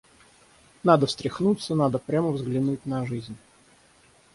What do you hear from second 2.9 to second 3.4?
жизнь.